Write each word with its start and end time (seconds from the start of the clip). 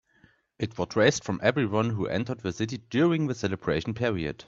It 0.57 0.79
was 0.79 0.95
raised 0.95 1.23
from 1.23 1.39
everyone 1.43 1.91
who 1.91 2.07
entered 2.07 2.39
the 2.39 2.51
city 2.51 2.79
during 2.89 3.27
the 3.27 3.35
celebration 3.35 3.93
period. 3.93 4.37